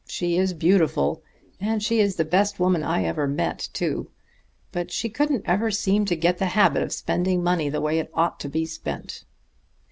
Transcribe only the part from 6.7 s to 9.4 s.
of spending money the way it ought to be spent."